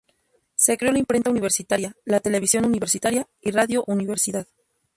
[0.55, 4.47] Se creó la Imprenta Universitaria, la Televisión Universitaria y Radio Universidad.